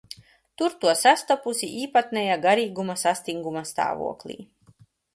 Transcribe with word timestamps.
Tur 0.61 0.75
to 0.85 0.93
sastapusi 1.01 1.69
īpatnēja 1.83 2.39
garīga 2.49 2.99
sastinguma 3.05 3.67
stāvoklī. 3.75 4.43